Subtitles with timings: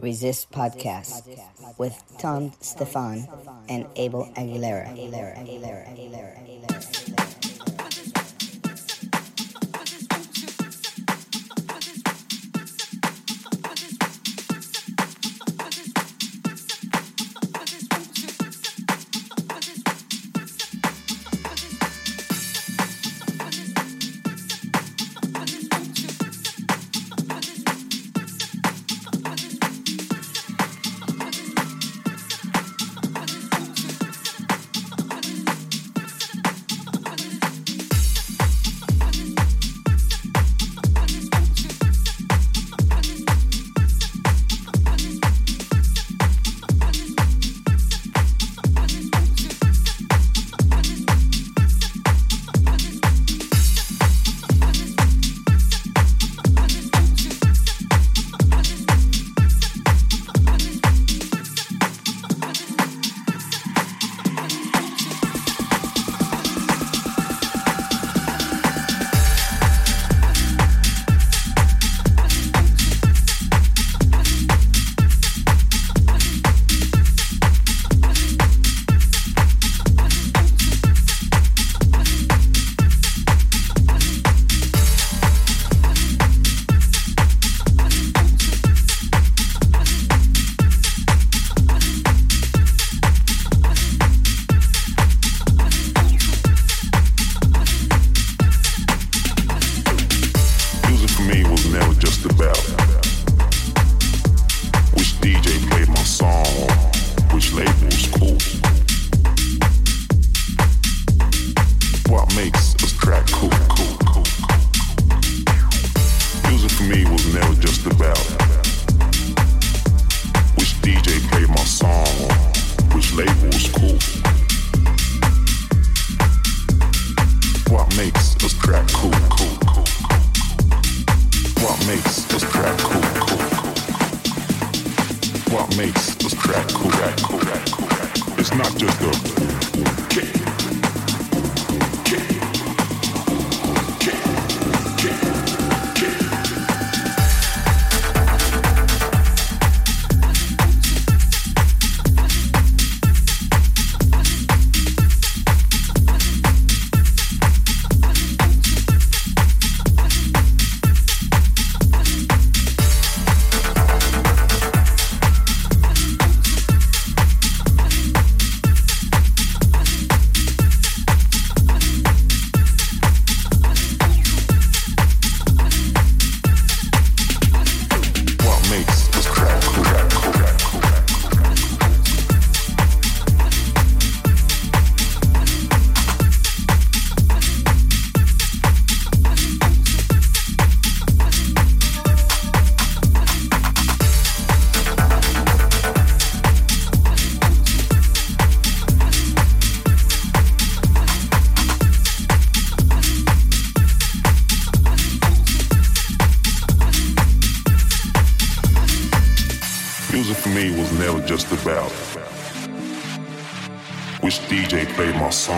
[0.00, 1.26] Resist Podcast
[1.78, 3.28] with Tom Stefan
[3.66, 4.92] and Abel Aguilera.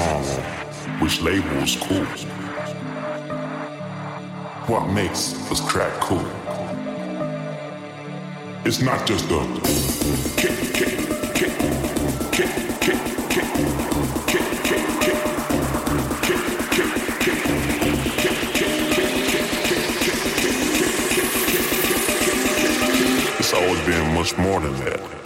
[0.08, 2.04] song on which label is cool.
[4.66, 6.26] What makes this track cool?
[8.64, 9.44] It's not just a
[10.36, 10.98] kick, kick,
[11.34, 11.54] kick,
[12.32, 13.48] kick, kick, kick, kick,
[23.38, 25.17] It's always been much more than that.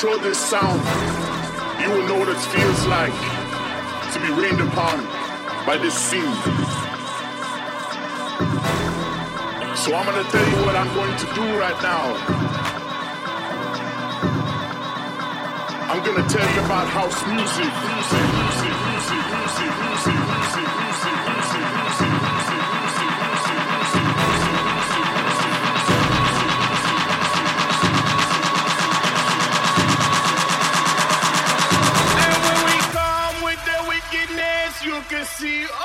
[0.00, 0.80] Control this sound,
[1.82, 3.12] you will know what it feels like
[4.12, 5.04] to be rained upon
[5.66, 6.34] by this scene.
[9.76, 12.04] So I'm gonna tell you what I'm going to do right now.
[15.90, 18.99] I'm gonna tell you about house music, music, music, music,
[35.40, 35.79] see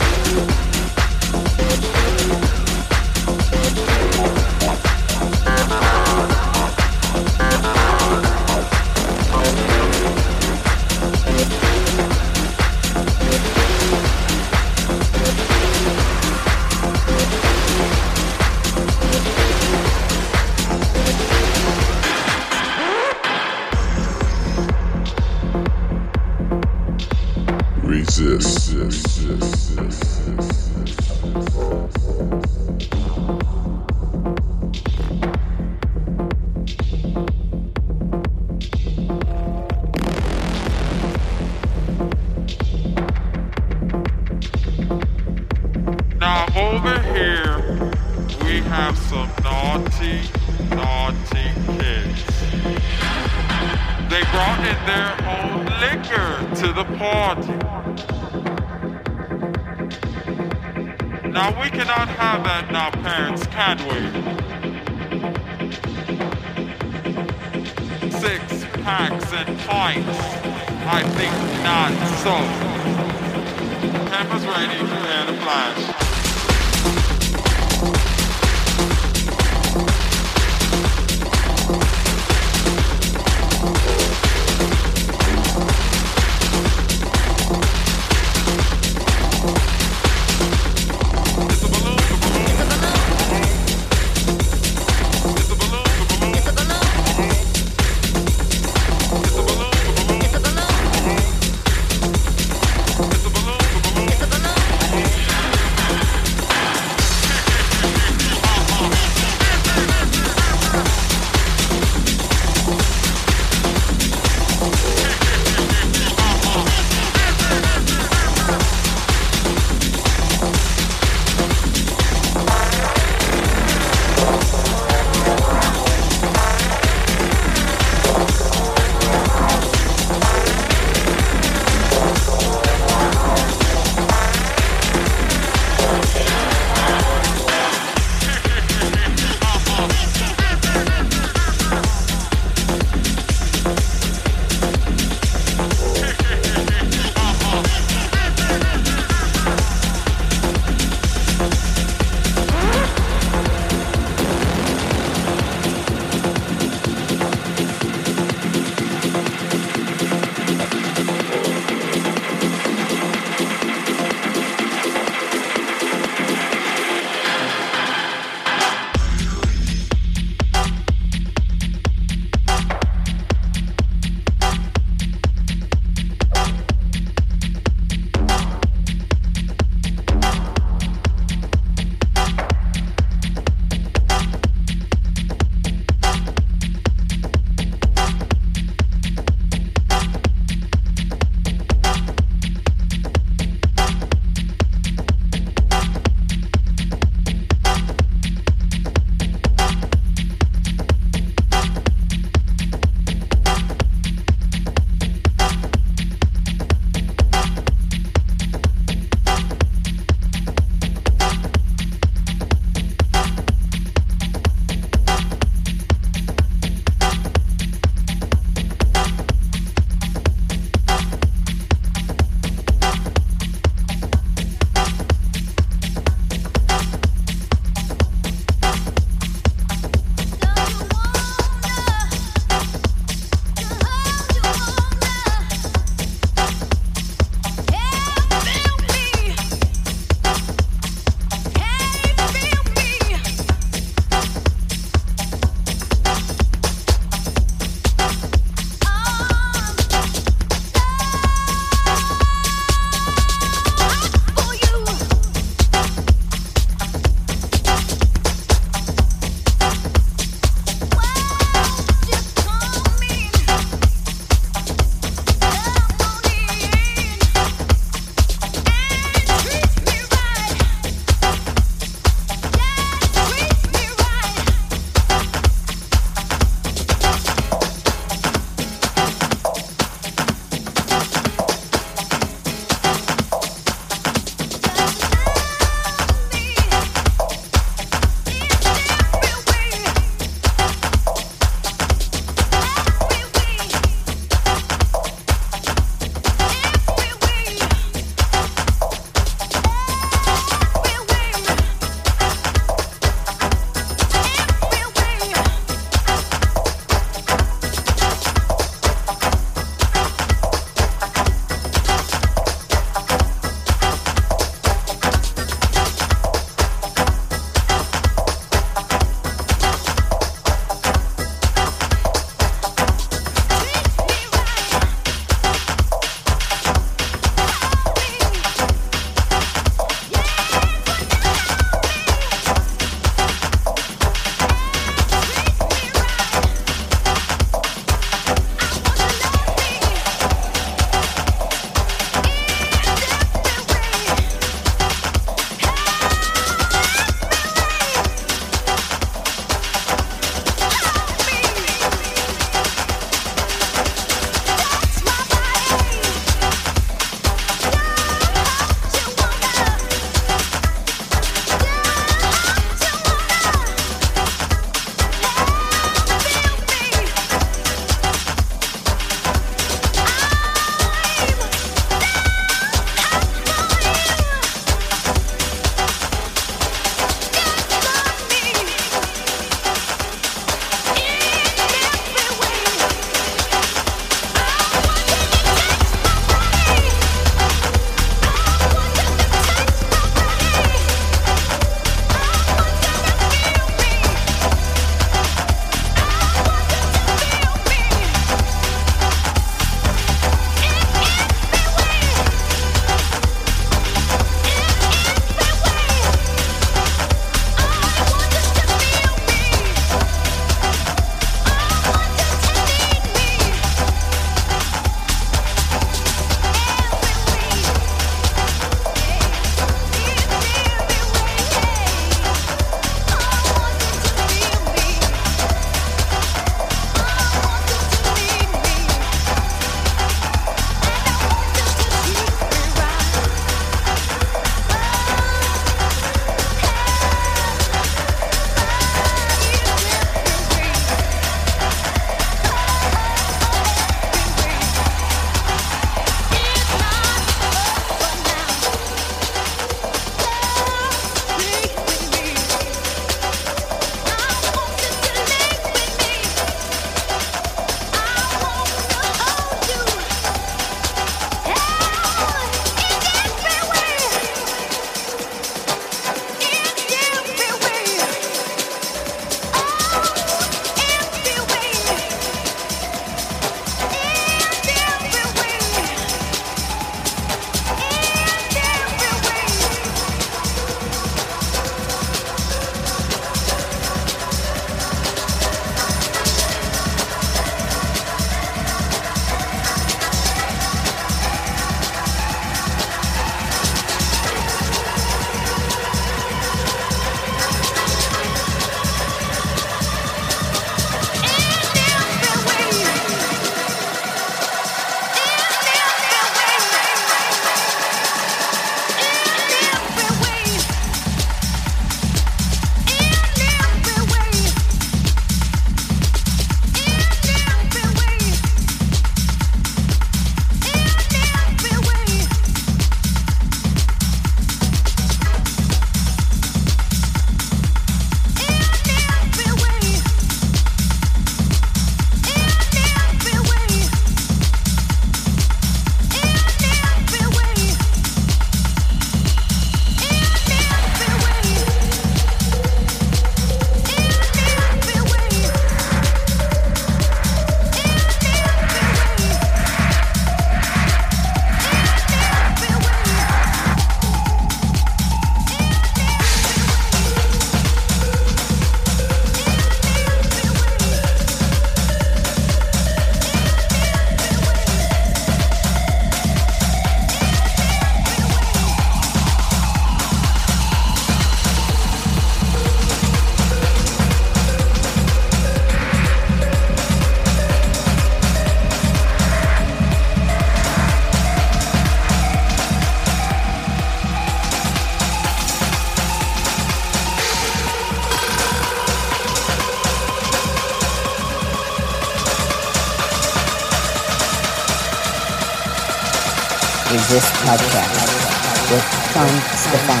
[597.58, 600.00] this podcast with Tom Stefan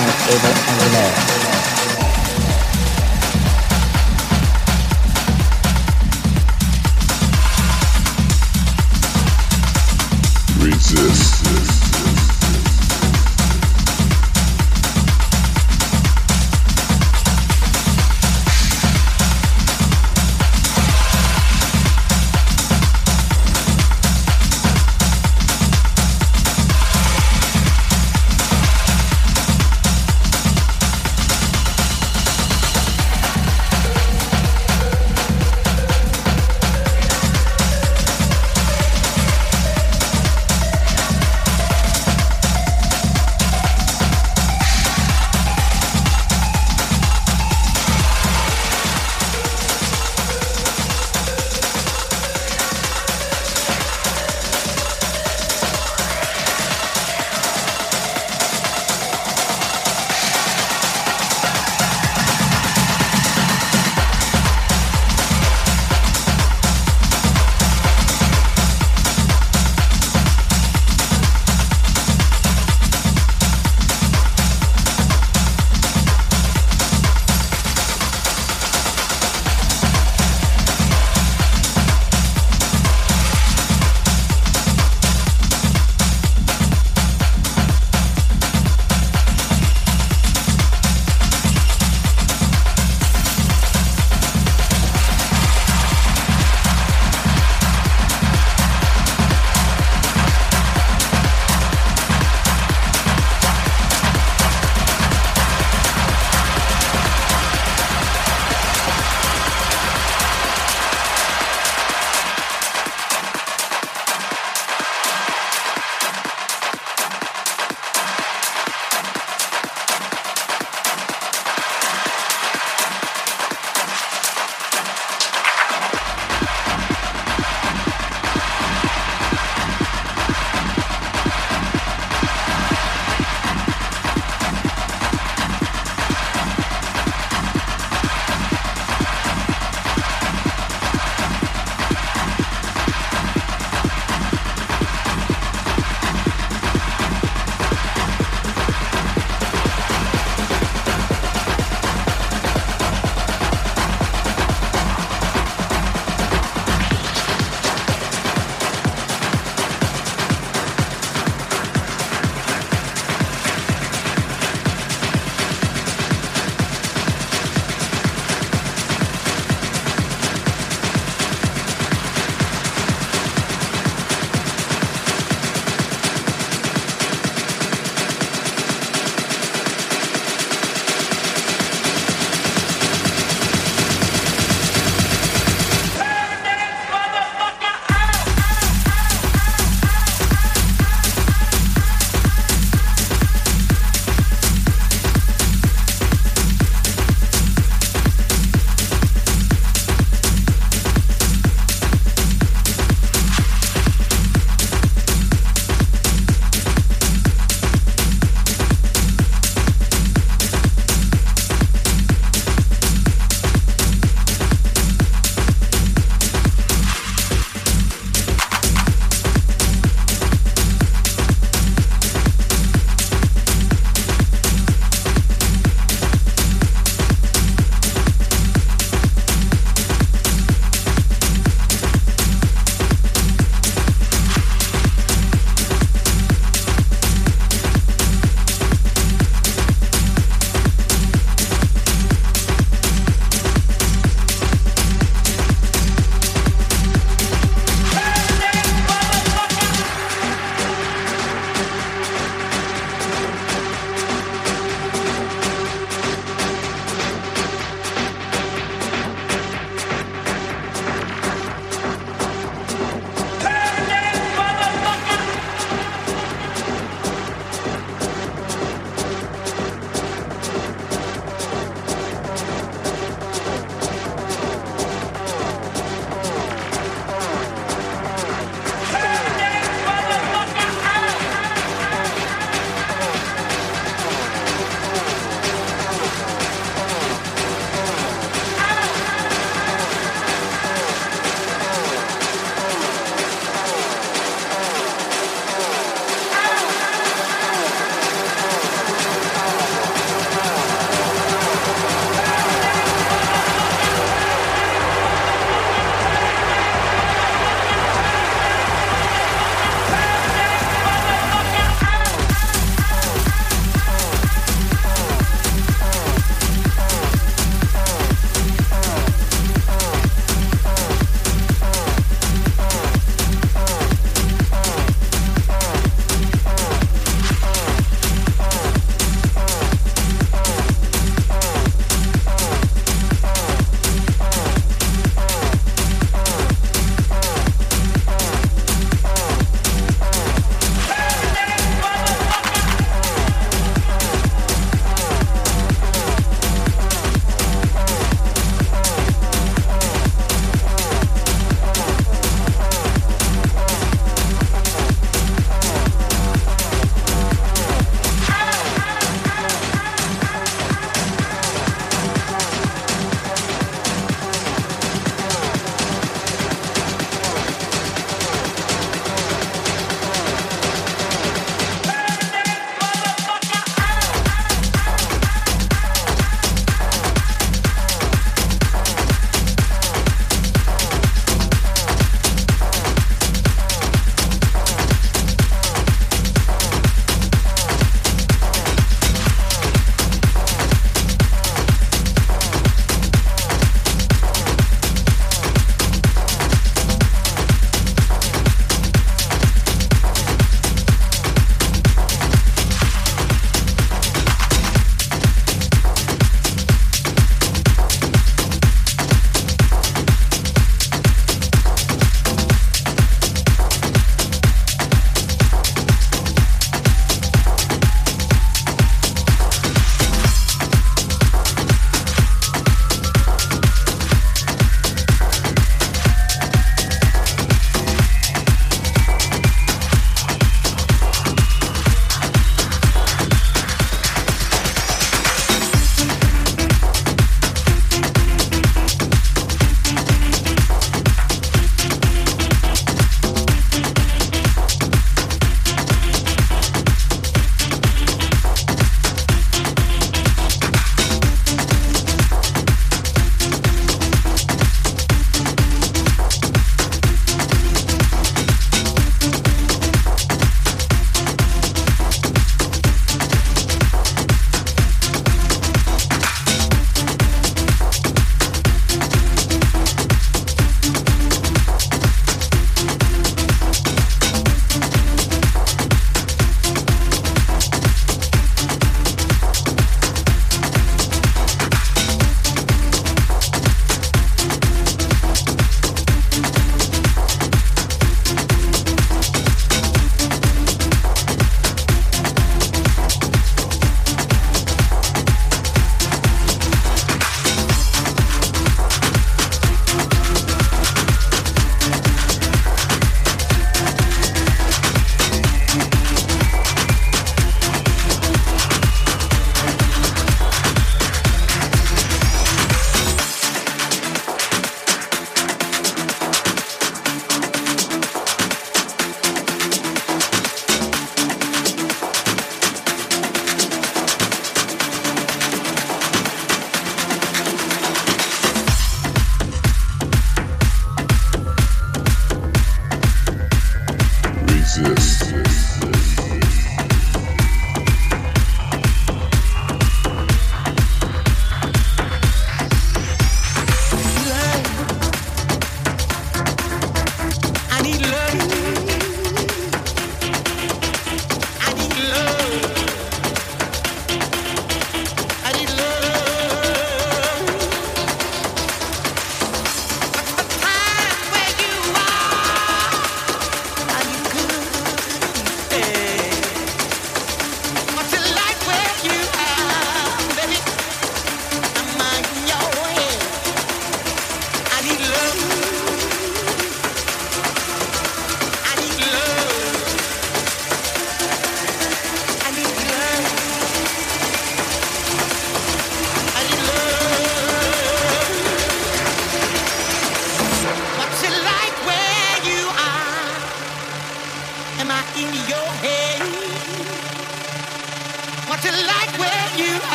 [0.00, 1.27] and Abel Aguilera.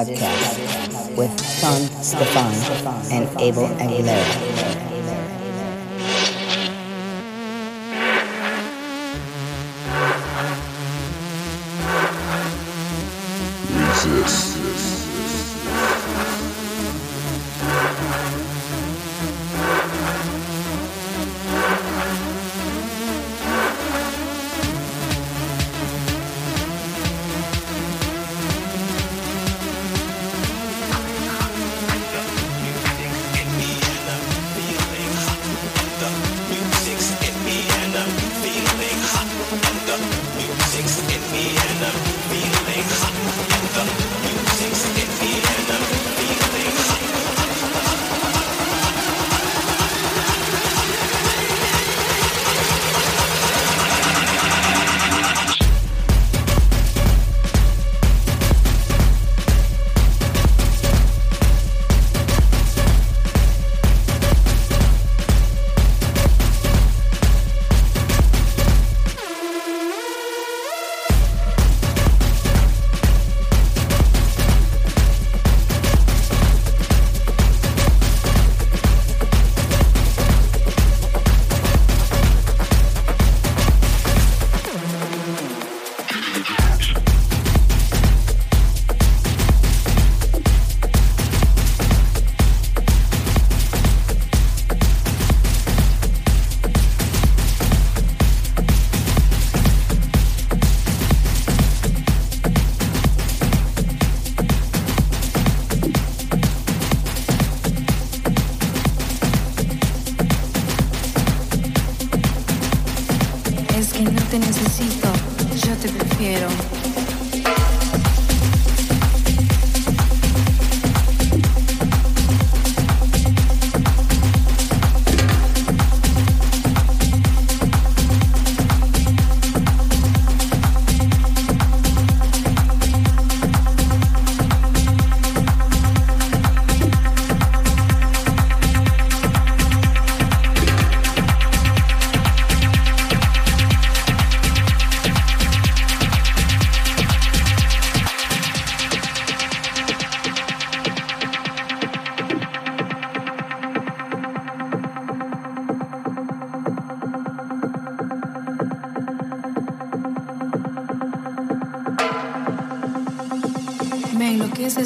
[0.00, 2.54] Podcast with Tom Stefan
[3.12, 4.39] and Abel Aguilera.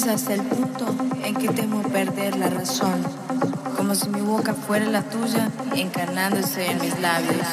[0.09, 0.87] Hasta el punto
[1.25, 3.03] en que temo perder la razón,
[3.77, 7.47] como si mi boca fuera la tuya encarnándose en mis labios.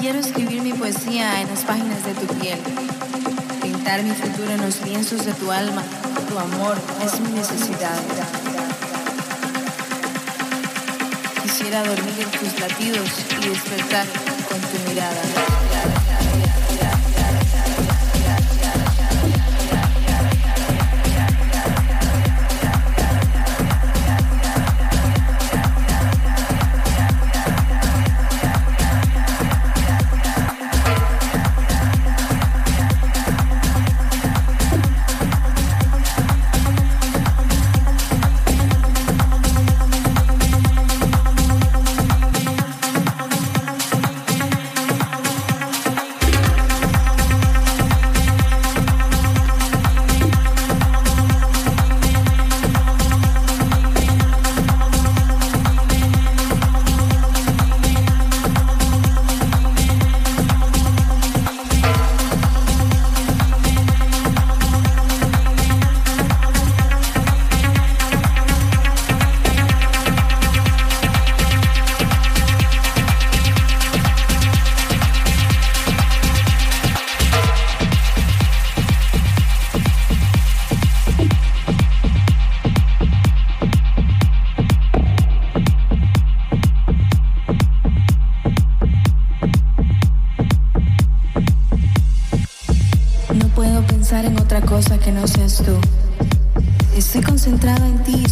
[0.00, 2.58] Quiero escribir mi poesía en las páginas de tu piel,
[3.62, 5.82] pintar mi futuro en los lienzos de tu alma.
[6.28, 7.96] Tu amor es mi necesidad.
[11.42, 13.08] Quisiera dormir en tus latidos
[13.40, 15.95] y despertar con tu mirada.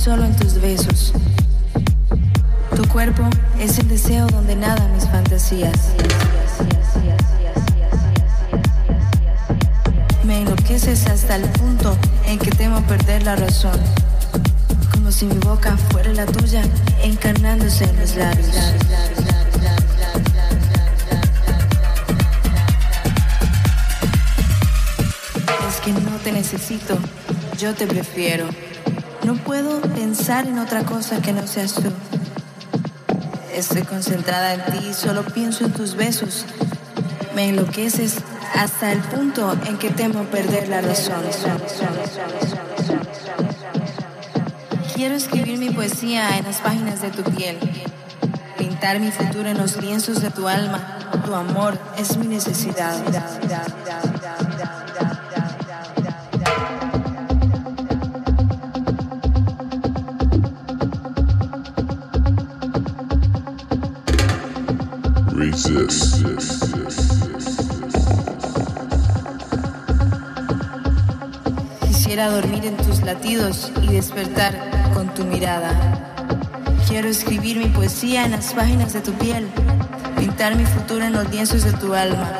[0.05, 0.84] Solo en tus besos.
[27.65, 28.47] Yo te prefiero.
[29.25, 31.91] No puedo pensar en otra cosa que no seas tú.
[33.55, 36.45] Estoy concentrada en ti, solo pienso en tus besos.
[37.35, 38.17] Me enloqueces
[38.55, 41.23] hasta el punto en que temo perder la razón.
[44.95, 47.57] Quiero escribir mi poesía en las páginas de tu piel,
[48.59, 50.99] pintar mi futuro en los lienzos de tu alma.
[51.25, 53.03] Tu amor es mi necesidad.
[73.27, 74.55] Y despertar
[74.93, 75.71] con tu mirada.
[76.87, 79.49] Quiero escribir mi poesía en las páginas de tu piel,
[80.19, 82.31] pintar mi futuro en los lienzos de tu alma.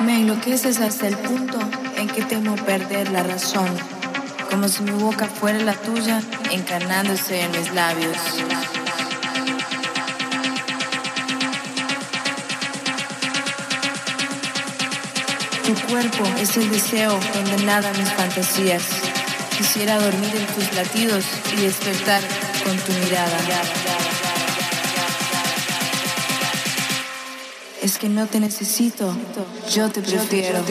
[0.00, 1.58] Me enloqueces hasta el punto
[1.98, 3.68] en que temo perder la razón,
[4.50, 8.16] como si mi boca fuera la tuya, encarnándose en mis labios.
[15.70, 18.82] Tu cuerpo es el deseo donde nadan mis fantasías.
[19.56, 22.20] Quisiera dormir en tus latidos y despertar
[22.64, 23.38] con tu mirada.
[27.80, 29.16] Es que no te necesito,
[29.72, 30.64] yo te prefiero.